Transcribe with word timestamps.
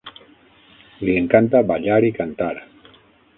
Li 1.07 1.17
encanta 1.21 1.61
ballar 1.73 2.01
i 2.09 2.11
cantar. 2.17 2.51